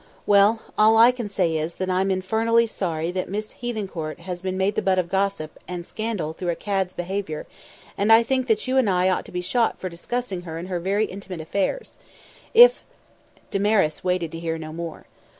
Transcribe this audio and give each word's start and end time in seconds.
"Well, 0.25 0.63
all 0.79 0.97
I 0.97 1.11
can 1.11 1.29
say 1.29 1.57
is 1.57 1.75
that 1.75 1.87
I'm 1.87 2.09
infernally 2.09 2.65
sorry 2.65 3.11
that 3.11 3.29
Miss 3.29 3.51
Hethencourt 3.61 4.21
has 4.21 4.41
been 4.41 4.57
made 4.57 4.73
the 4.73 4.81
butt 4.81 4.97
of 4.97 5.09
gossip 5.11 5.59
and 5.67 5.85
scandal 5.85 6.33
through 6.33 6.49
a 6.49 6.55
cad's 6.55 6.95
behaviour, 6.95 7.45
and 7.99 8.11
I 8.11 8.23
think 8.23 8.47
that 8.47 8.67
you 8.67 8.77
and 8.79 8.89
I 8.89 9.09
ought 9.09 9.25
to 9.25 9.31
be 9.31 9.41
shot 9.41 9.77
for 9.79 9.89
discussing 9.89 10.41
her 10.41 10.57
and 10.57 10.69
her 10.69 10.79
very 10.79 11.05
intimate 11.05 11.39
affairs. 11.41 11.97
If" 12.55 12.81
Damaris 13.51 14.03
waited 14.03 14.31
to 14.31 14.39
hear 14.39 14.57
no 14.57 14.73
more. 14.73 15.05